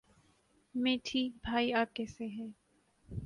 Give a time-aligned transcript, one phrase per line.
[0.75, 2.47] میں ٹھیک بھائی آپ کیسے ہیں؟